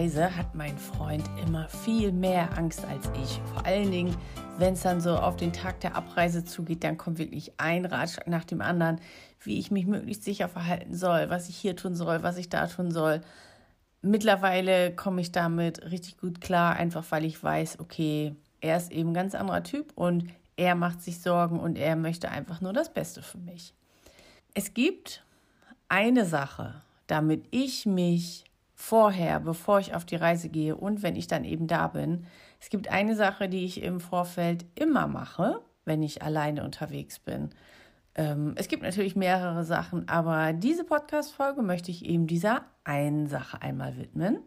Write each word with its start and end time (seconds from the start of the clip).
Reise 0.00 0.34
hat 0.34 0.54
mein 0.54 0.78
Freund 0.78 1.28
immer 1.44 1.68
viel 1.68 2.10
mehr 2.10 2.56
Angst 2.56 2.86
als 2.86 3.10
ich. 3.22 3.38
Vor 3.52 3.66
allen 3.66 3.90
Dingen, 3.90 4.16
wenn 4.56 4.72
es 4.72 4.80
dann 4.80 5.02
so 5.02 5.14
auf 5.14 5.36
den 5.36 5.52
Tag 5.52 5.80
der 5.80 5.94
Abreise 5.94 6.42
zugeht, 6.42 6.84
dann 6.84 6.96
kommt 6.96 7.18
wirklich 7.18 7.52
ein 7.58 7.84
Ratschlag 7.84 8.26
nach 8.26 8.44
dem 8.44 8.62
anderen, 8.62 8.98
wie 9.40 9.58
ich 9.58 9.70
mich 9.70 9.84
möglichst 9.84 10.24
sicher 10.24 10.48
verhalten 10.48 10.94
soll, 10.94 11.28
was 11.28 11.50
ich 11.50 11.56
hier 11.56 11.76
tun 11.76 11.94
soll, 11.94 12.22
was 12.22 12.38
ich 12.38 12.48
da 12.48 12.66
tun 12.66 12.90
soll. 12.90 13.20
Mittlerweile 14.00 14.90
komme 14.96 15.20
ich 15.20 15.32
damit 15.32 15.90
richtig 15.90 16.16
gut 16.16 16.40
klar, 16.40 16.76
einfach 16.76 17.04
weil 17.10 17.26
ich 17.26 17.42
weiß, 17.42 17.78
okay, 17.80 18.34
er 18.62 18.78
ist 18.78 18.92
eben 18.92 19.10
ein 19.10 19.14
ganz 19.14 19.34
anderer 19.34 19.62
Typ 19.62 19.92
und 19.96 20.30
er 20.56 20.76
macht 20.76 21.02
sich 21.02 21.20
Sorgen 21.20 21.60
und 21.60 21.76
er 21.76 21.94
möchte 21.94 22.30
einfach 22.30 22.62
nur 22.62 22.72
das 22.72 22.90
Beste 22.90 23.20
für 23.20 23.36
mich. 23.36 23.74
Es 24.54 24.72
gibt 24.72 25.22
eine 25.90 26.24
Sache, 26.24 26.80
damit 27.06 27.44
ich 27.50 27.84
mich 27.84 28.46
vorher, 28.80 29.40
bevor 29.40 29.78
ich 29.78 29.94
auf 29.94 30.06
die 30.06 30.16
Reise 30.16 30.48
gehe 30.48 30.74
und 30.74 31.02
wenn 31.02 31.14
ich 31.14 31.26
dann 31.26 31.44
eben 31.44 31.66
da 31.66 31.88
bin. 31.88 32.24
Es 32.58 32.70
gibt 32.70 32.88
eine 32.88 33.14
Sache, 33.14 33.48
die 33.48 33.64
ich 33.64 33.82
im 33.82 34.00
Vorfeld 34.00 34.64
immer 34.74 35.06
mache, 35.06 35.60
wenn 35.84 36.02
ich 36.02 36.22
alleine 36.22 36.64
unterwegs 36.64 37.18
bin. 37.18 37.50
Ähm, 38.14 38.54
es 38.56 38.68
gibt 38.68 38.82
natürlich 38.82 39.16
mehrere 39.16 39.64
Sachen, 39.64 40.08
aber 40.08 40.54
diese 40.54 40.84
Podcast-Folge 40.84 41.62
möchte 41.62 41.90
ich 41.90 42.06
eben 42.06 42.26
dieser 42.26 42.64
einen 42.82 43.26
Sache 43.26 43.60
einmal 43.60 43.98
widmen. 43.98 44.38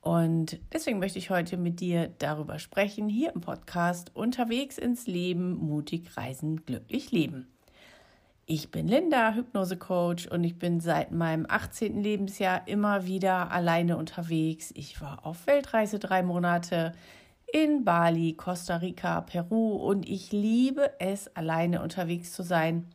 Und 0.00 0.58
deswegen 0.72 0.98
möchte 0.98 1.18
ich 1.18 1.30
heute 1.30 1.56
mit 1.56 1.78
dir 1.78 2.08
darüber 2.18 2.58
sprechen, 2.58 3.08
hier 3.08 3.32
im 3.34 3.40
Podcast 3.40 4.14
Unterwegs 4.16 4.78
ins 4.78 5.06
Leben, 5.06 5.54
mutig 5.54 6.16
reisen, 6.16 6.64
glücklich 6.64 7.12
leben. 7.12 7.46
Ich 8.52 8.72
bin 8.72 8.88
Linda, 8.88 9.34
Hypnose-Coach 9.34 10.26
und 10.26 10.42
ich 10.42 10.58
bin 10.58 10.80
seit 10.80 11.12
meinem 11.12 11.46
18. 11.48 12.02
Lebensjahr 12.02 12.66
immer 12.66 13.06
wieder 13.06 13.52
alleine 13.52 13.96
unterwegs. 13.96 14.72
Ich 14.74 15.00
war 15.00 15.24
auf 15.24 15.46
Weltreise 15.46 16.00
drei 16.00 16.24
Monate 16.24 16.92
in 17.52 17.84
Bali, 17.84 18.34
Costa 18.34 18.78
Rica, 18.78 19.20
Peru 19.20 19.76
und 19.76 20.08
ich 20.08 20.32
liebe 20.32 20.90
es, 20.98 21.28
alleine 21.36 21.80
unterwegs 21.80 22.32
zu 22.32 22.42
sein 22.42 22.88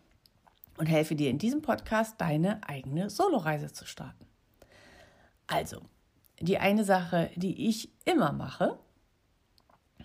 und 0.78 0.88
helfe 0.88 1.16
dir 1.16 1.30
in 1.30 1.38
diesem 1.38 1.61
Podcast, 1.61 2.20
deine 2.20 2.59
eigene 2.67 3.09
Soloreise 3.09 3.72
zu 3.72 3.86
starten. 3.86 4.26
Also, 5.48 5.83
die 6.42 6.58
eine 6.58 6.83
Sache, 6.83 7.30
die 7.38 7.70
ich 7.70 7.94
immer 8.03 8.33
mache, 8.33 8.78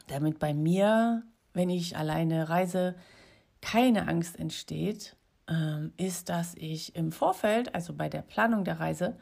damit 0.07 0.39
bei 0.39 0.55
mir, 0.55 1.25
wenn 1.55 1.71
ich 1.71 1.97
alleine 1.97 2.49
reise, 2.49 2.95
keine 3.61 4.07
Angst 4.07 4.39
entsteht, 4.39 5.17
ist, 5.97 6.29
dass 6.29 6.55
ich 6.55 6.95
im 6.95 7.11
Vorfeld, 7.11 7.75
also 7.75 7.93
bei 7.93 8.09
der 8.09 8.23
Planung 8.23 8.65
der 8.65 8.79
Reise, 8.79 9.17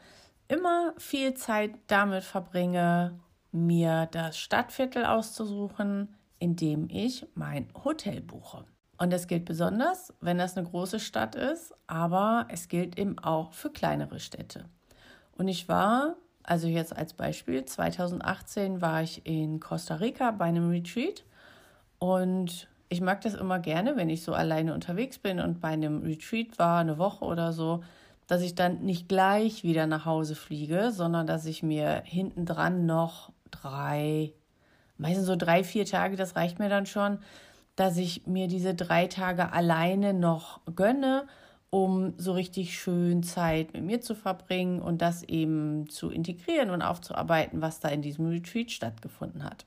immer 0.47 0.93
viel 0.97 1.33
Zeit 1.33 1.71
damit 1.87 2.23
verbringe, 2.23 3.19
mir 3.51 4.07
das 4.11 4.37
Stadtviertel 4.37 5.05
auszusuchen, 5.05 6.15
in 6.37 6.55
dem 6.55 6.87
ich 6.89 7.25
mein 7.35 7.67
Hotel 7.83 8.21
buche. 8.21 8.65
Und 8.97 9.13
das 9.13 9.27
gilt 9.27 9.45
besonders, 9.45 10.13
wenn 10.19 10.37
das 10.37 10.57
eine 10.57 10.67
große 10.67 10.99
Stadt 10.99 11.35
ist, 11.35 11.73
aber 11.87 12.47
es 12.49 12.67
gilt 12.67 12.99
eben 12.99 13.17
auch 13.17 13.53
für 13.53 13.71
kleinere 13.71 14.19
Städte. 14.19 14.65
Und 15.37 15.47
ich 15.47 15.69
war, 15.69 16.15
also 16.43 16.67
jetzt 16.67 16.95
als 16.95 17.13
Beispiel, 17.13 17.63
2018 17.63 18.81
war 18.81 19.01
ich 19.01 19.25
in 19.25 19.59
Costa 19.59 19.95
Rica 19.95 20.31
bei 20.31 20.45
einem 20.45 20.69
Retreat 20.69 21.23
und 21.97 22.67
ich 22.89 23.01
mag 23.01 23.21
das 23.21 23.35
immer 23.35 23.59
gerne, 23.59 23.95
wenn 23.95 24.09
ich 24.09 24.23
so 24.23 24.33
alleine 24.33 24.73
unterwegs 24.73 25.19
bin 25.19 25.39
und 25.39 25.61
bei 25.61 25.69
einem 25.69 26.01
Retreat 26.01 26.57
war, 26.57 26.79
eine 26.79 26.97
Woche 26.97 27.23
oder 27.23 27.53
so, 27.53 27.83
dass 28.25 28.41
ich 28.41 28.55
dann 28.55 28.81
nicht 28.81 29.07
gleich 29.07 29.63
wieder 29.63 29.87
nach 29.87 30.05
Hause 30.05 30.35
fliege, 30.35 30.91
sondern 30.91 31.27
dass 31.27 31.45
ich 31.45 31.63
mir 31.63 32.01
hinten 32.05 32.45
dran 32.45 32.87
noch 32.87 33.31
drei, 33.51 34.33
meistens 34.97 35.27
so 35.27 35.35
drei, 35.35 35.63
vier 35.63 35.85
Tage, 35.85 36.15
das 36.15 36.35
reicht 36.35 36.59
mir 36.59 36.69
dann 36.69 36.87
schon, 36.87 37.19
dass 37.75 37.97
ich 37.97 38.25
mir 38.25 38.47
diese 38.47 38.73
drei 38.73 39.07
Tage 39.07 39.53
alleine 39.53 40.13
noch 40.13 40.59
gönne, 40.75 41.27
um 41.69 42.13
so 42.17 42.33
richtig 42.33 42.79
schön 42.79 43.21
Zeit 43.21 43.73
mit 43.73 43.83
mir 43.83 44.01
zu 44.01 44.15
verbringen 44.15 44.81
und 44.81 45.01
das 45.01 45.21
eben 45.23 45.87
zu 45.89 46.09
integrieren 46.09 46.71
und 46.71 46.81
aufzuarbeiten, 46.81 47.61
was 47.61 47.79
da 47.79 47.89
in 47.89 48.01
diesem 48.01 48.27
Retreat 48.27 48.71
stattgefunden 48.71 49.43
hat. 49.43 49.65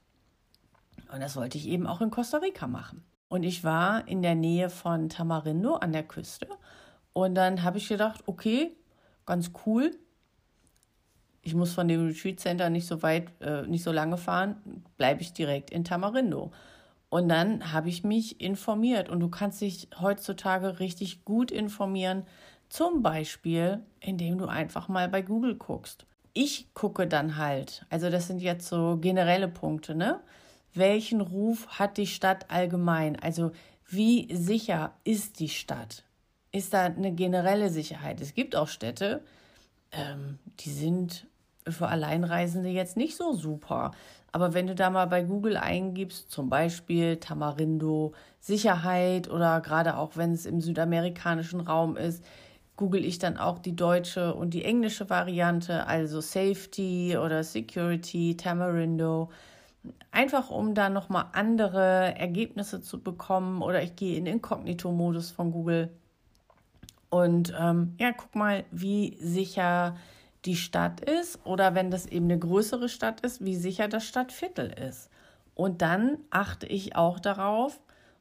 Und 1.13 1.21
das 1.21 1.37
wollte 1.37 1.59
ich 1.59 1.69
eben 1.69 1.87
auch 1.87 2.01
in 2.01 2.11
Costa 2.11 2.39
Rica 2.39 2.67
machen. 2.67 3.05
Und 3.33 3.45
ich 3.45 3.65
war 3.65 4.07
in 4.09 4.21
der 4.21 4.35
Nähe 4.35 4.69
von 4.69 5.09
Tamarindo 5.09 5.77
an 5.77 5.95
der 5.95 6.03
Küste. 6.03 6.47
Und 7.15 7.35
dann 7.35 7.63
habe 7.63 7.79
ich 7.79 7.89
gedacht, 7.89 8.25
okay, 8.27 8.77
ganz 9.25 9.53
cool. 9.65 9.93
Ich 11.41 11.55
muss 11.55 11.73
von 11.73 11.89
dem 11.89 12.07
Retreat 12.07 12.41
Center 12.41 12.69
nicht 12.69 12.87
so 12.87 13.03
weit, 13.03 13.29
äh, 13.41 13.63
nicht 13.63 13.85
so 13.85 13.91
lange 13.91 14.19
fahren, 14.19 14.85
bleibe 14.99 15.23
ich 15.23 15.33
direkt 15.33 15.71
in 15.71 15.83
Tamarindo. 15.83 16.53
Und 17.09 17.31
dann 17.31 17.73
habe 17.73 17.89
ich 17.89 18.05
mich 18.05 18.39
informiert. 18.39 19.09
Und 19.09 19.21
du 19.21 19.31
kannst 19.31 19.63
dich 19.63 19.89
heutzutage 19.99 20.79
richtig 20.79 21.25
gut 21.25 21.51
informieren. 21.51 22.25
Zum 22.69 23.03
Beispiel, 23.03 23.81
indem 24.01 24.37
du 24.37 24.45
einfach 24.45 24.89
mal 24.89 25.09
bei 25.09 25.23
Google 25.23 25.55
guckst. 25.55 26.05
Ich 26.35 26.75
gucke 26.75 27.07
dann 27.07 27.39
halt, 27.39 27.87
also 27.89 28.11
das 28.11 28.27
sind 28.27 28.43
jetzt 28.43 28.69
so 28.69 28.99
generelle 28.99 29.49
Punkte, 29.49 29.95
ne? 29.95 30.21
Welchen 30.75 31.21
Ruf 31.21 31.67
hat 31.79 31.97
die 31.97 32.07
Stadt 32.07 32.51
allgemein? 32.51 33.19
Also 33.19 33.53
wie 33.87 34.35
sicher 34.35 34.95
ist 35.05 35.39
die 35.41 35.49
Stadt? 35.49 36.05
Ist 36.51 36.75
da 36.75 36.85
eine 36.85 37.13
generelle 37.13 37.71
Sicherheit? 37.71 38.21
Es 38.21 38.35
gibt 38.35 38.57
auch 38.57 38.69
Städte, 38.69 39.23
ähm, 39.93 40.39
die 40.61 40.71
sind 40.71 41.27
für 41.69 41.89
Alleinreisende 41.89 42.69
jetzt 42.69 42.97
nicht 42.97 43.17
so 43.17 43.35
super. 43.35 43.93
Aber 44.33 44.55
wenn 44.55 44.67
du 44.67 44.75
da 44.75 44.89
mal 44.91 45.07
bei 45.07 45.23
Google 45.23 45.57
eingibst, 45.57 46.31
zum 46.31 46.49
Beispiel 46.49 47.19
Tamarindo, 47.19 48.15
Sicherheit 48.41 49.31
oder 49.31 49.61
gerade 49.61 49.97
auch 49.99 50.17
wenn 50.17 50.33
es 50.33 50.47
im 50.47 50.61
südamerikanischen 50.61 51.61
Raum 51.61 51.97
ist, 51.97 52.25
google 52.77 53.05
ich 53.05 53.19
dann 53.19 53.37
auch 53.37 53.59
die 53.59 53.77
deutsche 53.77 54.35
und 54.35 54.55
die 54.55 54.65
englische 54.65 55.11
Variante, 55.11 55.87
also 55.87 56.21
Safety 56.21 57.17
oder 57.17 57.45
Security, 57.45 58.37
Tamarindo. 58.37 59.31
Einfach 60.11 60.51
um 60.51 60.75
da 60.75 60.89
nochmal 60.89 61.27
andere 61.33 62.15
Ergebnisse 62.17 62.81
zu 62.81 63.01
bekommen 63.01 63.63
oder 63.63 63.83
ich 63.83 63.97
gehe 63.97 64.17
in 64.17 64.27
Inkognito-Modus 64.27 65.31
von 65.31 65.51
Google 65.53 65.91
und 67.13 67.53
ähm, 67.61 67.95
ja, 67.99 68.13
guck 68.13 68.35
mal, 68.35 68.65
wie 68.71 69.19
sicher 69.21 69.97
die 70.47 70.57
Stadt 70.57 71.01
ist 71.01 71.45
oder 71.45 71.75
wenn 71.75 71.91
das 71.91 72.07
eben 72.07 72.25
eine 72.25 72.39
größere 72.39 72.89
Stadt 72.89 73.21
ist, 73.21 73.45
wie 73.45 73.55
sicher 73.55 73.87
das 73.87 74.05
Stadtviertel 74.05 74.73
ist. 74.73 75.11
Und 75.55 75.83
dann 75.83 76.17
achte 76.31 76.67
ich 76.67 76.97
auch 76.97 77.21
darauf, 77.21 77.81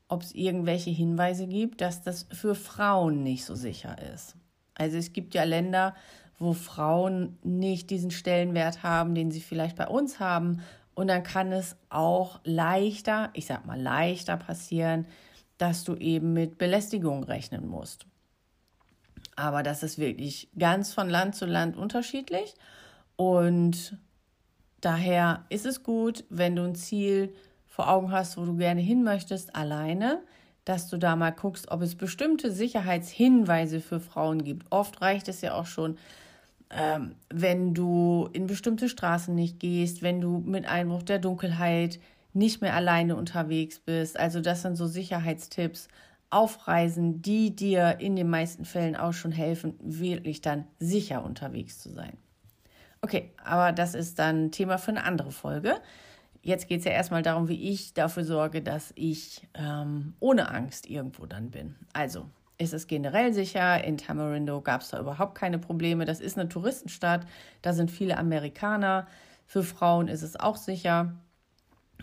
ob 0.10 0.24
es 0.24 0.34
irgendwelche 0.36 0.90
Hinweise 0.90 1.48
gibt, 1.48 1.80
dass 1.80 2.04
das 2.04 2.28
für 2.34 2.54
Frauen 2.54 3.24
nicht 3.24 3.46
so 3.46 3.56
sicher 3.56 3.96
ist. 4.14 4.36
Also 4.76 4.98
es 4.98 5.14
gibt 5.14 5.36
ja 5.36 5.46
Länder, 5.46 5.96
wo 6.38 6.52
Frauen 6.52 7.38
nicht 7.44 7.92
diesen 7.92 8.12
Stellenwert 8.12 8.84
haben, 8.84 9.16
den 9.16 9.32
sie 9.32 9.40
vielleicht 9.40 9.78
bei 9.78 9.88
uns 9.88 10.20
haben 10.20 10.62
und 10.94 11.08
dann 11.08 11.24
kann 11.24 11.52
es 11.52 11.76
auch 11.90 12.40
leichter, 12.44 13.30
ich 13.34 13.46
sag 13.46 13.66
mal 13.66 13.80
leichter 13.80 14.38
passieren, 14.38 15.06
dass 15.58 15.84
du 15.84 15.96
eben 15.96 16.34
mit 16.34 16.58
Belästigung 16.58 17.24
rechnen 17.24 17.68
musst. 17.68 18.06
Aber 19.36 19.64
das 19.64 19.84
ist 19.84 19.98
wirklich 19.98 20.50
ganz 20.58 20.94
von 20.94 21.10
Land 21.10 21.36
zu 21.36 21.46
Land 21.46 21.78
unterschiedlich. 21.78 22.56
Und 23.16 23.98
daher 24.82 25.46
ist 25.50 25.66
es 25.66 25.84
gut, 25.84 26.26
wenn 26.30 26.56
du 26.56 26.64
ein 26.64 26.76
Ziel 26.76 27.34
vor 27.68 27.90
Augen 27.90 28.12
hast, 28.12 28.38
wo 28.38 28.46
du 28.46 28.58
gerne 28.58 28.82
hin 28.82 29.04
möchtest, 29.04 29.56
alleine, 29.56 30.22
dass 30.66 30.90
du 30.90 30.98
da 30.98 31.16
mal 31.16 31.32
guckst, 31.32 31.72
ob 31.72 31.82
es 31.82 31.96
bestimmte 31.96 32.52
Sicherheitshinweise 32.52 33.80
für 33.80 34.00
Frauen 34.00 34.44
gibt. 34.44 34.72
Oft 34.72 35.02
reicht 35.02 35.28
es 35.28 35.42
ja 35.42 35.54
auch 35.54 35.66
schon, 35.66 35.98
ähm, 36.74 37.16
wenn 37.30 37.74
du 37.74 38.30
in 38.34 38.48
bestimmte 38.48 38.90
Straßen 38.90 39.34
nicht 39.36 39.60
gehst, 39.60 40.02
wenn 40.02 40.22
du 40.22 40.40
mit 40.40 40.66
Einbruch 40.66 41.04
der 41.04 41.20
Dunkelheit 41.20 42.00
nicht 42.34 42.62
mehr 42.62 42.76
alleine 42.76 43.16
unterwegs 43.16 43.80
bist. 43.80 44.18
Also 44.18 44.42
das 44.42 44.62
sind 44.62 44.76
so 44.76 44.88
Sicherheitstipps 44.88 45.90
auf 46.30 46.68
Reisen, 46.68 47.22
die 47.22 47.56
dir 47.56 47.98
in 48.00 48.16
den 48.16 48.30
meisten 48.30 48.64
Fällen 48.64 48.96
auch 48.96 49.12
schon 49.12 49.34
helfen, 49.34 49.76
wirklich 49.82 50.42
dann 50.42 50.66
sicher 50.80 51.26
unterwegs 51.26 51.80
zu 51.80 51.90
sein. 51.90 52.18
Okay, 53.02 53.32
aber 53.44 53.74
das 53.74 53.96
ist 53.96 54.18
dann 54.20 54.52
Thema 54.52 54.78
für 54.78 54.92
eine 54.92 55.04
andere 55.04 55.32
Folge. 55.32 55.82
Jetzt 56.42 56.68
geht 56.68 56.80
es 56.80 56.86
ja 56.86 56.92
erstmal 56.92 57.22
darum, 57.22 57.50
wie 57.50 57.70
ich 57.70 57.94
dafür 57.94 58.24
sorge, 58.24 58.62
dass 58.62 58.94
ich 58.96 59.48
ähm, 59.54 60.14
ohne 60.20 60.50
Angst 60.50 60.90
irgendwo 60.90 61.26
dann 61.26 61.52
bin. 61.52 61.76
Also, 61.94 62.28
ist 62.62 62.74
es 62.74 62.88
generell 62.88 63.34
sicher. 63.34 63.84
In 63.84 63.98
Tamarindo 63.98 64.62
gab 64.62 64.82
es 64.82 64.90
da 64.90 65.00
überhaupt 65.00 65.36
keine 65.36 65.58
Probleme. 65.58 66.06
Das 66.06 66.22
ist 66.22 66.38
eine 66.38 66.48
Touristenstadt, 66.48 67.26
da 67.62 67.74
sind 67.74 67.90
viele 67.90 68.18
Amerikaner. 68.18 69.08
Für 69.46 69.64
Frauen 69.64 70.08
ist 70.08 70.22
es 70.22 70.40
auch 70.40 70.56
sicher. 70.56 71.14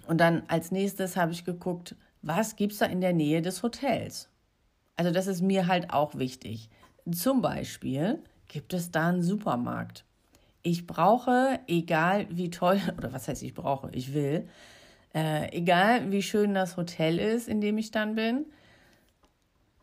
Und 0.06 0.18
dann 0.20 0.42
als 0.48 0.70
nächstes 0.70 1.16
habe 1.16 1.32
ich 1.32 1.44
geguckt, 1.44 1.94
was 2.22 2.56
gibt 2.56 2.72
es 2.72 2.78
da 2.78 2.86
in 2.86 3.00
der 3.00 3.12
Nähe 3.12 3.40
des 3.40 3.62
Hotels? 3.62 4.28
Also 4.96 5.12
das 5.12 5.28
ist 5.28 5.42
mir 5.42 5.68
halt 5.68 5.92
auch 5.92 6.16
wichtig. 6.16 6.68
Zum 7.10 7.40
Beispiel 7.40 8.18
gibt 8.48 8.74
es 8.74 8.90
da 8.90 9.08
einen 9.08 9.22
Supermarkt. 9.22 10.04
Ich 10.62 10.86
brauche, 10.86 11.60
egal 11.68 12.26
wie 12.30 12.50
toll, 12.50 12.80
oder 12.98 13.12
was 13.12 13.28
heißt 13.28 13.44
ich 13.44 13.54
brauche, 13.54 13.90
ich 13.92 14.12
will, 14.12 14.48
äh, 15.14 15.56
egal 15.56 16.10
wie 16.10 16.22
schön 16.22 16.52
das 16.52 16.76
Hotel 16.76 17.18
ist, 17.18 17.48
in 17.48 17.60
dem 17.60 17.78
ich 17.78 17.92
dann 17.92 18.16
bin, 18.16 18.46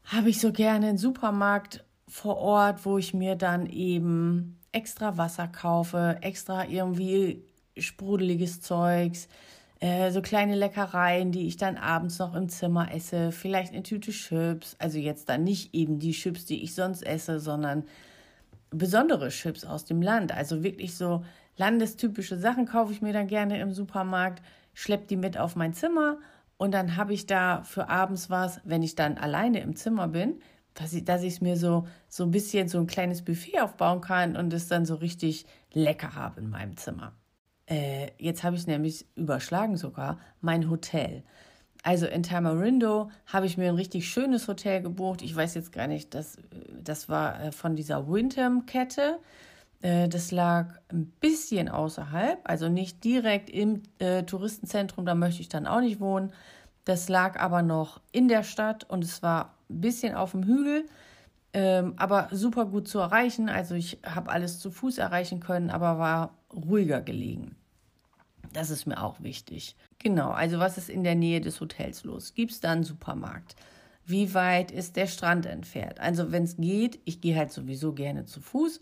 habe 0.06 0.30
ich 0.30 0.40
so 0.40 0.52
gerne 0.52 0.88
einen 0.88 0.98
Supermarkt 0.98 1.84
vor 2.08 2.38
Ort, 2.38 2.86
wo 2.86 2.98
ich 2.98 3.14
mir 3.14 3.36
dann 3.36 3.66
eben 3.66 4.60
extra 4.72 5.18
Wasser 5.18 5.48
kaufe, 5.48 6.18
extra 6.22 6.66
irgendwie 6.66 7.44
sprudeliges 7.78 8.62
Zeugs, 8.62 9.28
äh, 9.80 10.12
so 10.12 10.22
kleine 10.22 10.56
Leckereien, 10.56 11.32
die 11.32 11.48
ich 11.48 11.58
dann 11.58 11.78
abends 11.78 12.20
noch 12.20 12.36
im 12.36 12.50
Zimmer 12.50 12.94
esse, 12.94 13.32
vielleicht 13.32 13.74
eine 13.74 13.84
Tüte 13.84 14.12
Chips, 14.12 14.76
also 14.80 14.98
jetzt 14.98 15.30
dann 15.30 15.44
nicht 15.44 15.74
eben 15.74 16.00
die 16.00 16.12
Chips, 16.12 16.46
die 16.46 16.64
ich 16.64 16.76
sonst 16.76 17.02
esse, 17.02 17.40
sondern 17.40 17.84
besondere 18.70 19.30
Chips 19.30 19.66
aus 19.66 19.86
dem 19.86 20.02
Land, 20.02 20.32
also 20.32 20.64
wirklich 20.64 20.96
so 20.96 21.24
landestypische 21.58 22.38
Sachen 22.38 22.66
kaufe 22.66 22.94
ich 22.94 23.02
mir 23.02 23.14
dann 23.14 23.28
gerne 23.28 23.60
im 23.60 23.74
Supermarkt, 23.74 24.42
schleppe 24.74 25.08
die 25.08 25.18
mit 25.18 25.38
auf 25.38 25.56
mein 25.56 25.74
Zimmer 25.74 26.18
und 26.58 26.74
dann 26.74 26.96
habe 26.96 27.14
ich 27.14 27.26
da 27.26 27.64
für 27.64 27.90
abends 27.90 28.30
was, 28.30 28.62
wenn 28.64 28.84
ich 28.84 28.96
dann 28.96 29.18
alleine 29.18 29.60
im 29.60 29.76
Zimmer 29.76 30.08
bin, 30.08 30.40
dass 30.74 30.94
ich 30.94 31.06
dass 31.06 31.24
ich 31.24 31.42
mir 31.42 31.58
so 31.58 31.88
so 32.08 32.24
ein 32.24 32.32
bisschen 32.32 32.68
so 32.68 32.80
ein 32.80 32.88
kleines 32.88 33.24
Buffet 33.24 33.62
aufbauen 33.62 34.02
kann 34.02 34.36
und 34.36 34.54
es 34.54 34.68
dann 34.68 34.86
so 34.86 34.96
richtig 34.96 35.46
lecker 35.74 36.16
habe 36.16 36.42
in 36.42 36.50
meinem 36.50 36.78
Zimmer. 36.78 37.14
Äh, 37.68 38.12
jetzt 38.18 38.44
habe 38.44 38.56
ich 38.56 38.68
nämlich 38.68 39.06
überschlagen 39.16 39.78
sogar 39.78 40.20
mein 40.42 40.70
Hotel. 40.70 41.24
Also 41.84 42.08
in 42.08 42.24
Tamarindo 42.24 43.12
habe 43.28 43.46
ich 43.46 43.58
mir 43.58 43.70
ein 43.70 43.76
richtig 43.76 44.10
schönes 44.10 44.48
Hotel 44.48 44.82
gebucht. 44.82 45.22
Ich 45.22 45.36
weiß 45.36 45.54
jetzt 45.56 45.72
gar 45.72 45.88
nicht, 45.88 46.14
das, 46.16 46.38
das 46.82 47.10
war 47.10 47.40
äh, 47.40 47.52
von 47.52 47.76
dieser 47.76 48.08
Wyndham-Kette. 48.08 49.20
Äh, 49.86 50.10
das 50.10 50.32
lag 50.32 50.80
ein 50.92 51.06
bisschen 51.20 51.70
außerhalb, 51.70 52.40
also 52.44 52.70
nicht 52.70 53.04
direkt 53.04 53.52
im 53.52 53.84
äh, 54.00 54.24
Touristenzentrum, 54.24 55.06
da 55.06 55.14
möchte 55.14 55.42
ich 55.42 55.50
dann 55.50 55.68
auch 55.68 55.82
nicht 55.82 56.00
wohnen. 56.00 56.34
Das 56.86 57.08
lag 57.08 57.40
aber 57.40 57.62
noch 57.62 58.02
in 58.12 58.28
der 58.28 58.42
Stadt 58.42 58.84
und 58.90 59.04
es 59.04 59.22
war 59.22 59.54
ein 59.70 59.82
bisschen 59.82 60.16
auf 60.16 60.32
dem 60.32 60.44
Hügel, 60.44 60.88
ähm, 61.54 61.94
aber 61.98 62.30
super 62.32 62.66
gut 62.66 62.88
zu 62.88 62.98
erreichen. 62.98 63.48
Also 63.48 63.76
ich 63.76 64.00
habe 64.04 64.32
alles 64.32 64.60
zu 64.60 64.72
Fuß 64.72 64.98
erreichen 64.98 65.40
können, 65.40 65.70
aber 65.70 66.00
war 66.00 66.34
ruhiger 66.52 67.02
gelegen. 67.02 67.56
Das 68.54 68.72
ist 68.72 68.88
mir 68.88 69.04
auch 69.04 69.22
wichtig. 69.22 69.76
Genau, 70.00 70.32
also 70.32 70.58
was 70.58 70.80
ist 70.80 70.90
in 70.90 71.04
der 71.04 71.16
Nähe 71.16 71.42
des 71.42 71.62
Hotels 71.62 72.04
los? 72.04 72.34
Gibt 72.34 72.54
es 72.54 72.60
da 72.60 72.72
einen 72.72 72.84
Supermarkt? 72.84 73.56
Wie 74.04 74.34
weit 74.34 74.72
ist 74.72 74.96
der 74.96 75.08
Strand 75.08 75.46
entfernt? 75.46 76.00
Also 76.00 76.32
wenn 76.32 76.44
es 76.44 76.58
geht, 76.58 77.00
ich 77.06 77.22
gehe 77.22 77.36
halt 77.36 77.52
sowieso 77.52 77.94
gerne 77.94 78.26
zu 78.26 78.42
Fuß. 78.42 78.82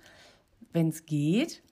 Wenn 0.73 0.89
es 0.89 1.05
geht, 1.05 1.63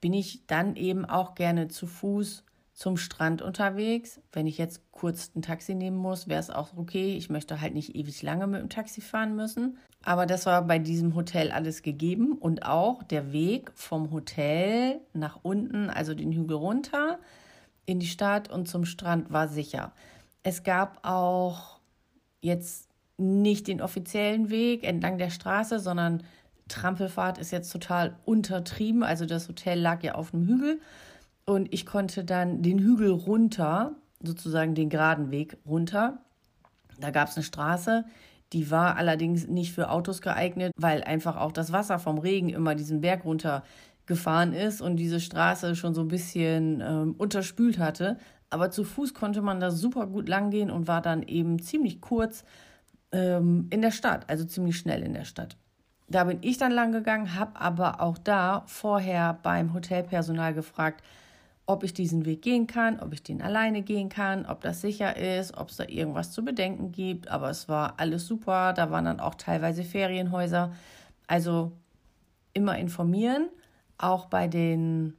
bin 0.00 0.12
ich 0.12 0.46
dann 0.46 0.76
eben 0.76 1.04
auch 1.04 1.34
gerne 1.34 1.68
zu 1.68 1.86
Fuß 1.86 2.44
zum 2.72 2.96
Strand 2.96 3.42
unterwegs. 3.42 4.20
Wenn 4.32 4.46
ich 4.46 4.56
jetzt 4.56 4.92
kurz 4.92 5.32
ein 5.34 5.42
Taxi 5.42 5.74
nehmen 5.74 5.96
muss, 5.96 6.28
wäre 6.28 6.38
es 6.38 6.48
auch 6.48 6.76
okay. 6.76 7.16
Ich 7.16 7.28
möchte 7.28 7.60
halt 7.60 7.74
nicht 7.74 7.96
ewig 7.96 8.22
lange 8.22 8.46
mit 8.46 8.60
dem 8.60 8.68
Taxi 8.68 9.00
fahren 9.00 9.34
müssen. 9.34 9.78
Aber 10.04 10.26
das 10.26 10.46
war 10.46 10.62
bei 10.62 10.78
diesem 10.78 11.16
Hotel 11.16 11.50
alles 11.50 11.82
gegeben 11.82 12.32
und 12.38 12.64
auch 12.64 13.02
der 13.02 13.32
Weg 13.32 13.72
vom 13.74 14.12
Hotel 14.12 15.00
nach 15.12 15.40
unten, 15.42 15.90
also 15.90 16.14
den 16.14 16.30
Hügel 16.30 16.56
runter 16.56 17.18
in 17.84 17.98
die 17.98 18.06
Stadt 18.06 18.48
und 18.48 18.68
zum 18.68 18.84
Strand 18.84 19.32
war 19.32 19.48
sicher. 19.48 19.92
Es 20.44 20.62
gab 20.62 21.00
auch 21.02 21.80
jetzt 22.40 22.88
nicht 23.16 23.66
den 23.66 23.82
offiziellen 23.82 24.50
Weg 24.50 24.84
entlang 24.84 25.18
der 25.18 25.30
Straße, 25.30 25.80
sondern 25.80 26.22
Trampelfahrt 26.68 27.38
ist 27.38 27.50
jetzt 27.50 27.70
total 27.70 28.16
untertrieben. 28.24 29.02
Also 29.02 29.26
das 29.26 29.48
Hotel 29.48 29.78
lag 29.80 30.02
ja 30.02 30.14
auf 30.14 30.32
einem 30.32 30.46
Hügel 30.46 30.80
und 31.44 31.72
ich 31.72 31.86
konnte 31.86 32.24
dann 32.24 32.62
den 32.62 32.78
Hügel 32.78 33.10
runter, 33.10 33.92
sozusagen 34.22 34.74
den 34.74 34.90
geraden 34.90 35.30
Weg 35.30 35.56
runter. 35.66 36.18
Da 37.00 37.10
gab 37.10 37.28
es 37.28 37.36
eine 37.36 37.44
Straße, 37.44 38.04
die 38.52 38.70
war 38.70 38.96
allerdings 38.96 39.46
nicht 39.46 39.72
für 39.72 39.90
Autos 39.90 40.20
geeignet, 40.20 40.72
weil 40.76 41.02
einfach 41.04 41.36
auch 41.36 41.52
das 41.52 41.72
Wasser 41.72 41.98
vom 41.98 42.18
Regen 42.18 42.48
immer 42.48 42.74
diesen 42.74 43.00
Berg 43.00 43.24
runter 43.24 43.62
gefahren 44.06 44.52
ist 44.52 44.80
und 44.80 44.96
diese 44.96 45.20
Straße 45.20 45.76
schon 45.76 45.94
so 45.94 46.00
ein 46.00 46.08
bisschen 46.08 46.80
ähm, 46.80 47.14
unterspült 47.18 47.78
hatte. 47.78 48.16
Aber 48.50 48.70
zu 48.70 48.84
Fuß 48.84 49.12
konnte 49.12 49.42
man 49.42 49.60
da 49.60 49.70
super 49.70 50.06
gut 50.06 50.28
langgehen 50.28 50.70
und 50.70 50.88
war 50.88 51.02
dann 51.02 51.22
eben 51.22 51.60
ziemlich 51.60 52.00
kurz 52.00 52.44
ähm, 53.12 53.66
in 53.70 53.82
der 53.82 53.90
Stadt, 53.90 54.28
also 54.28 54.44
ziemlich 54.44 54.78
schnell 54.78 55.02
in 55.02 55.12
der 55.12 55.24
Stadt. 55.24 55.56
Da 56.08 56.24
bin 56.24 56.38
ich 56.40 56.56
dann 56.56 56.72
lang 56.72 56.92
gegangen, 56.92 57.34
habe 57.34 57.60
aber 57.60 58.00
auch 58.00 58.16
da 58.18 58.62
vorher 58.66 59.38
beim 59.42 59.74
Hotelpersonal 59.74 60.54
gefragt, 60.54 61.02
ob 61.66 61.84
ich 61.84 61.92
diesen 61.92 62.24
Weg 62.24 62.40
gehen 62.40 62.66
kann, 62.66 62.98
ob 62.98 63.12
ich 63.12 63.22
den 63.22 63.42
alleine 63.42 63.82
gehen 63.82 64.08
kann, 64.08 64.46
ob 64.46 64.62
das 64.62 64.80
sicher 64.80 65.18
ist, 65.18 65.58
ob 65.58 65.68
es 65.68 65.76
da 65.76 65.84
irgendwas 65.84 66.32
zu 66.32 66.42
bedenken 66.42 66.92
gibt. 66.92 67.28
Aber 67.28 67.50
es 67.50 67.68
war 67.68 67.94
alles 67.98 68.26
super. 68.26 68.72
Da 68.72 68.90
waren 68.90 69.04
dann 69.04 69.20
auch 69.20 69.34
teilweise 69.34 69.84
Ferienhäuser. 69.84 70.72
Also 71.26 71.72
immer 72.54 72.78
informieren, 72.78 73.50
auch 73.98 74.26
bei 74.26 74.48
den 74.48 75.14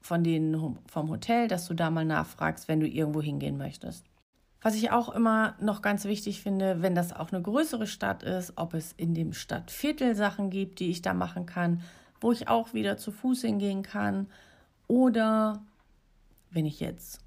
von 0.00 0.24
denen 0.24 0.78
vom 0.86 1.10
Hotel, 1.10 1.48
dass 1.48 1.66
du 1.66 1.74
da 1.74 1.90
mal 1.90 2.06
nachfragst, 2.06 2.66
wenn 2.68 2.80
du 2.80 2.88
irgendwo 2.88 3.20
hingehen 3.20 3.58
möchtest. 3.58 4.06
Was 4.62 4.74
ich 4.74 4.90
auch 4.90 5.08
immer 5.08 5.54
noch 5.60 5.80
ganz 5.80 6.04
wichtig 6.04 6.42
finde, 6.42 6.82
wenn 6.82 6.94
das 6.94 7.12
auch 7.14 7.32
eine 7.32 7.40
größere 7.40 7.86
Stadt 7.86 8.22
ist, 8.22 8.52
ob 8.56 8.74
es 8.74 8.92
in 8.92 9.14
dem 9.14 9.32
Stadtviertel 9.32 10.14
Sachen 10.14 10.50
gibt, 10.50 10.80
die 10.80 10.90
ich 10.90 11.00
da 11.00 11.14
machen 11.14 11.46
kann, 11.46 11.82
wo 12.20 12.30
ich 12.32 12.48
auch 12.48 12.74
wieder 12.74 12.98
zu 12.98 13.10
Fuß 13.10 13.40
hingehen 13.42 13.82
kann 13.82 14.26
oder 14.86 15.62
wenn 16.50 16.66
ich 16.66 16.80
jetzt 16.80 17.20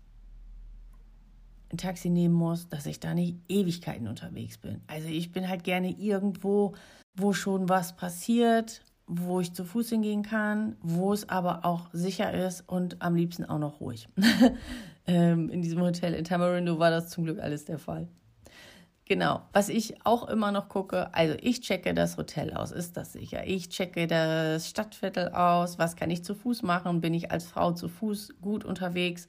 ein 1.72 1.78
Taxi 1.78 2.10
nehmen 2.10 2.36
muss, 2.36 2.70
dass 2.70 2.86
ich 2.86 3.00
da 3.00 3.16
nicht 3.16 3.38
Ewigkeiten 3.50 4.08
unterwegs 4.08 4.60
bin. 4.60 4.82
Also 4.86 5.08
ich 5.08 5.32
bin 5.32 5.50
halt 5.50 5.64
gerne 5.64 5.90
irgendwo, 5.90 6.76
wo 7.16 7.34
schon 7.34 7.68
was 7.68 7.96
passiert, 7.96 8.82
wo 9.08 9.40
ich 9.40 9.54
zu 9.54 9.66
Fuß 9.66 9.90
hingehen 9.90 10.22
kann, 10.22 10.76
wo 10.82 11.14
es 11.14 11.28
aber 11.30 11.66
auch 11.66 11.88
sicher 11.92 12.32
ist 12.32 12.62
und 12.70 13.02
am 13.02 13.16
liebsten 13.16 13.46
auch 13.46 13.60
noch 13.60 13.82
ruhig. 13.82 14.08
ähm, 15.08 15.50
in 15.50 15.62
diesem 15.62 15.82
Hotel 15.82 16.14
in 16.14 16.24
Tamarindo 16.24 16.80
war 16.80 16.92
das 16.92 17.10
zum 17.10 17.26
Glück 17.26 17.40
alles 17.40 17.66
der 17.66 17.80
Fall. 17.80 18.08
Genau, 19.06 19.42
was 19.52 19.68
ich 19.68 20.06
auch 20.06 20.30
immer 20.30 20.54
noch 20.54 20.70
gucke, 20.70 21.14
also 21.14 21.36
ich 21.42 21.60
checke 21.60 21.94
das 21.94 22.16
Hotel 22.16 22.54
aus, 22.54 22.72
ist 22.72 22.96
das 22.96 23.12
sicher? 23.12 23.46
Ich 23.46 23.68
checke 23.68 24.08
das 24.08 24.70
Stadtviertel 24.70 25.30
aus, 25.30 25.78
was 25.78 25.98
kann 25.98 26.10
ich 26.10 26.24
zu 26.24 26.34
Fuß 26.34 26.64
machen? 26.64 27.02
Bin 27.02 27.14
ich 27.14 27.30
als 27.30 27.44
Frau 27.44 27.74
zu 27.74 27.90
Fuß 27.90 28.36
gut 28.42 28.64
unterwegs? 28.64 29.28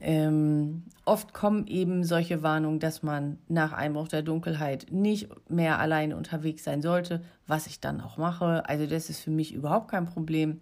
Ähm, 0.00 0.84
oft 1.04 1.32
kommen 1.32 1.66
eben 1.66 2.04
solche 2.04 2.42
Warnungen, 2.42 2.78
dass 2.78 3.02
man 3.02 3.38
nach 3.48 3.72
Einbruch 3.72 4.08
der 4.08 4.22
Dunkelheit 4.22 4.86
nicht 4.90 5.28
mehr 5.50 5.78
alleine 5.78 6.16
unterwegs 6.16 6.64
sein 6.64 6.80
sollte, 6.82 7.22
was 7.46 7.66
ich 7.66 7.80
dann 7.80 8.00
auch 8.00 8.16
mache. 8.18 8.68
Also 8.68 8.86
das 8.86 9.10
ist 9.10 9.20
für 9.20 9.30
mich 9.30 9.52
überhaupt 9.54 9.90
kein 9.90 10.06
Problem. 10.06 10.60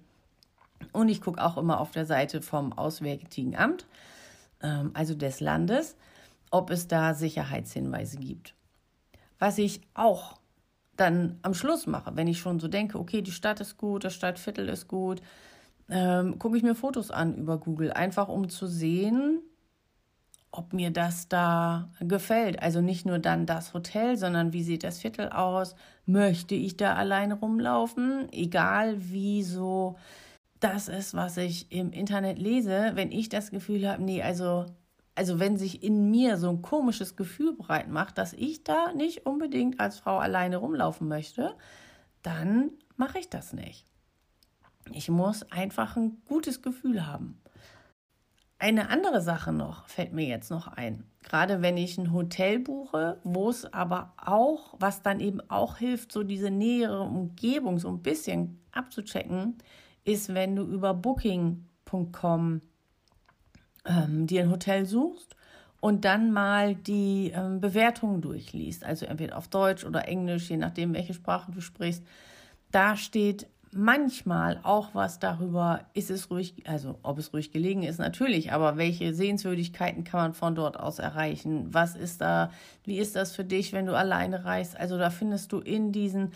Und 0.92 1.08
ich 1.08 1.20
gucke 1.20 1.44
auch 1.44 1.56
immer 1.56 1.80
auf 1.80 1.92
der 1.92 2.06
Seite 2.06 2.42
vom 2.42 2.72
Auswärtigen 2.72 3.56
Amt, 3.56 3.86
also 4.60 5.14
des 5.14 5.40
Landes 5.40 5.96
ob 6.50 6.70
es 6.70 6.88
da 6.88 7.14
Sicherheitshinweise 7.14 8.18
gibt. 8.18 8.54
Was 9.38 9.58
ich 9.58 9.82
auch 9.94 10.38
dann 10.96 11.38
am 11.42 11.54
Schluss 11.54 11.86
mache, 11.86 12.16
wenn 12.16 12.26
ich 12.26 12.38
schon 12.38 12.58
so 12.58 12.68
denke, 12.68 12.98
okay, 12.98 13.22
die 13.22 13.30
Stadt 13.30 13.60
ist 13.60 13.76
gut, 13.76 14.04
das 14.04 14.14
Stadtviertel 14.14 14.68
ist 14.68 14.88
gut, 14.88 15.22
ähm, 15.88 16.38
gucke 16.38 16.56
ich 16.56 16.62
mir 16.62 16.74
Fotos 16.74 17.10
an 17.10 17.36
über 17.36 17.58
Google, 17.58 17.92
einfach 17.92 18.28
um 18.28 18.48
zu 18.48 18.66
sehen, 18.66 19.40
ob 20.50 20.72
mir 20.72 20.90
das 20.90 21.28
da 21.28 21.90
gefällt. 22.00 22.60
Also 22.62 22.80
nicht 22.80 23.06
nur 23.06 23.18
dann 23.18 23.46
das 23.46 23.74
Hotel, 23.74 24.16
sondern 24.16 24.52
wie 24.52 24.62
sieht 24.62 24.82
das 24.82 24.98
Viertel 24.98 25.28
aus? 25.28 25.76
Möchte 26.04 26.54
ich 26.54 26.76
da 26.76 26.94
allein 26.94 27.32
rumlaufen? 27.32 28.28
Egal 28.32 28.96
wie 28.98 29.44
so 29.44 29.96
das 30.60 30.88
ist, 30.88 31.14
was 31.14 31.36
ich 31.36 31.70
im 31.72 31.92
Internet 31.92 32.38
lese, 32.38 32.92
wenn 32.94 33.12
ich 33.12 33.28
das 33.28 33.50
Gefühl 33.50 33.88
habe, 33.88 34.02
nee, 34.02 34.22
also 34.22 34.66
also 35.18 35.40
wenn 35.40 35.56
sich 35.56 35.82
in 35.82 36.12
mir 36.12 36.36
so 36.36 36.48
ein 36.48 36.62
komisches 36.62 37.16
Gefühl 37.16 37.56
breit 37.56 37.88
macht, 37.88 38.18
dass 38.18 38.32
ich 38.34 38.62
da 38.62 38.92
nicht 38.92 39.26
unbedingt 39.26 39.80
als 39.80 39.98
Frau 39.98 40.18
alleine 40.18 40.58
rumlaufen 40.58 41.08
möchte, 41.08 41.56
dann 42.22 42.70
mache 42.96 43.18
ich 43.18 43.28
das 43.28 43.52
nicht. 43.52 43.84
Ich 44.92 45.08
muss 45.08 45.42
einfach 45.50 45.96
ein 45.96 46.22
gutes 46.28 46.62
Gefühl 46.62 47.04
haben. 47.04 47.42
Eine 48.60 48.90
andere 48.90 49.20
Sache 49.20 49.52
noch 49.52 49.88
fällt 49.88 50.12
mir 50.12 50.26
jetzt 50.26 50.52
noch 50.52 50.68
ein. 50.68 51.02
Gerade 51.24 51.62
wenn 51.62 51.76
ich 51.76 51.98
ein 51.98 52.12
Hotel 52.12 52.60
buche, 52.60 53.18
wo 53.24 53.50
es 53.50 53.72
aber 53.72 54.14
auch, 54.24 54.76
was 54.78 55.02
dann 55.02 55.18
eben 55.18 55.40
auch 55.50 55.78
hilft, 55.78 56.12
so 56.12 56.22
diese 56.22 56.52
nähere 56.52 57.00
Umgebung 57.00 57.80
so 57.80 57.88
ein 57.88 58.02
bisschen 58.02 58.60
abzuchecken, 58.70 59.58
ist, 60.04 60.34
wenn 60.34 60.56
du 60.56 60.62
über 60.62 60.94
booking.com 60.94 62.60
ähm, 63.84 64.26
dir 64.26 64.42
ein 64.42 64.50
Hotel 64.50 64.86
suchst 64.86 65.34
und 65.80 66.04
dann 66.04 66.32
mal 66.32 66.74
die 66.74 67.32
ähm, 67.34 67.60
Bewertungen 67.60 68.20
durchliest, 68.20 68.84
also 68.84 69.06
entweder 69.06 69.36
auf 69.36 69.48
Deutsch 69.48 69.84
oder 69.84 70.08
Englisch, 70.08 70.50
je 70.50 70.56
nachdem, 70.56 70.94
welche 70.94 71.14
Sprache 71.14 71.52
du 71.52 71.60
sprichst. 71.60 72.02
Da 72.70 72.96
steht 72.96 73.46
manchmal 73.72 74.60
auch 74.62 74.94
was 74.94 75.18
darüber, 75.18 75.80
ist 75.94 76.10
es 76.10 76.30
ruhig, 76.30 76.54
also 76.66 76.98
ob 77.02 77.18
es 77.18 77.32
ruhig 77.32 77.52
gelegen 77.52 77.82
ist, 77.82 77.98
natürlich, 77.98 78.52
aber 78.52 78.76
welche 78.76 79.14
Sehenswürdigkeiten 79.14 80.04
kann 80.04 80.20
man 80.20 80.34
von 80.34 80.54
dort 80.54 80.78
aus 80.78 80.98
erreichen? 80.98 81.72
Was 81.72 81.94
ist 81.94 82.20
da, 82.20 82.50
wie 82.84 82.98
ist 82.98 83.16
das 83.16 83.34
für 83.34 83.44
dich, 83.44 83.72
wenn 83.72 83.86
du 83.86 83.96
alleine 83.96 84.44
reist? 84.44 84.76
Also 84.76 84.98
da 84.98 85.10
findest 85.10 85.52
du 85.52 85.58
in 85.58 85.92
diesen 85.92 86.32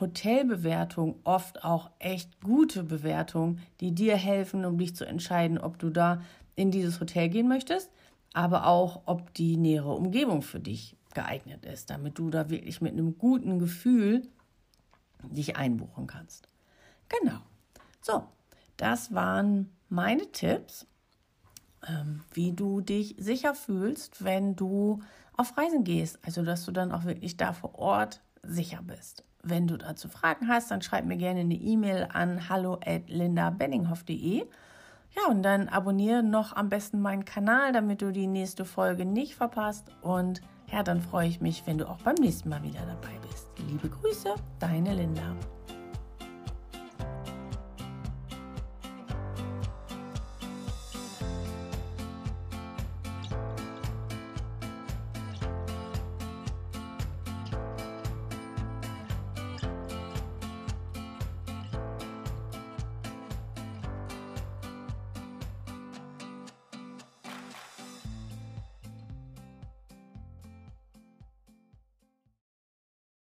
Hotelbewertungen 0.00 1.16
oft 1.24 1.64
auch 1.64 1.90
echt 1.98 2.40
gute 2.40 2.84
Bewertungen, 2.84 3.60
die 3.80 3.94
dir 3.94 4.16
helfen, 4.16 4.64
um 4.64 4.78
dich 4.78 4.94
zu 4.94 5.06
entscheiden, 5.06 5.58
ob 5.58 5.78
du 5.78 5.90
da 5.90 6.22
in 6.56 6.70
dieses 6.70 7.00
Hotel 7.00 7.28
gehen 7.28 7.48
möchtest, 7.48 7.90
aber 8.34 8.66
auch, 8.66 9.02
ob 9.06 9.32
die 9.34 9.56
nähere 9.56 9.94
Umgebung 9.94 10.42
für 10.42 10.60
dich 10.60 10.96
geeignet 11.14 11.64
ist, 11.64 11.90
damit 11.90 12.18
du 12.18 12.30
da 12.30 12.50
wirklich 12.50 12.80
mit 12.80 12.92
einem 12.92 13.16
guten 13.16 13.58
Gefühl 13.58 14.28
dich 15.22 15.56
einbuchen 15.56 16.06
kannst. 16.06 16.48
Genau. 17.08 17.40
So, 18.00 18.24
das 18.76 19.14
waren 19.14 19.70
meine 19.88 20.30
Tipps, 20.30 20.86
ähm, 21.86 22.22
wie 22.32 22.52
du 22.52 22.80
dich 22.80 23.16
sicher 23.18 23.54
fühlst, 23.54 24.22
wenn 24.22 24.56
du 24.56 25.00
auf 25.36 25.56
Reisen 25.56 25.84
gehst. 25.84 26.18
Also, 26.22 26.42
dass 26.42 26.64
du 26.64 26.72
dann 26.72 26.92
auch 26.92 27.04
wirklich 27.04 27.36
da 27.36 27.52
vor 27.52 27.76
Ort 27.76 28.20
sicher 28.42 28.80
bist. 28.82 29.24
Wenn 29.42 29.66
du 29.66 29.76
dazu 29.76 30.08
Fragen 30.08 30.48
hast, 30.48 30.70
dann 30.70 30.82
schreib 30.82 31.04
mir 31.04 31.16
gerne 31.16 31.40
eine 31.40 31.54
E-Mail 31.54 32.08
an 32.12 32.48
hallo@lindabenninghoff.de. 32.48 34.46
Ja, 35.16 35.26
und 35.30 35.42
dann 35.42 35.68
abonniere 35.68 36.22
noch 36.22 36.54
am 36.54 36.68
besten 36.68 37.00
meinen 37.00 37.24
Kanal, 37.24 37.72
damit 37.72 38.02
du 38.02 38.12
die 38.12 38.26
nächste 38.26 38.64
Folge 38.64 39.04
nicht 39.04 39.34
verpasst. 39.36 39.90
Und 40.02 40.42
ja, 40.70 40.82
dann 40.82 41.00
freue 41.00 41.28
ich 41.28 41.40
mich, 41.40 41.66
wenn 41.66 41.78
du 41.78 41.88
auch 41.88 41.98
beim 41.98 42.16
nächsten 42.16 42.48
Mal 42.50 42.62
wieder 42.62 42.80
dabei 42.80 43.16
bist. 43.28 43.48
Liebe 43.68 43.88
Grüße, 43.88 44.34
deine 44.58 44.94
Linda. 44.94 45.34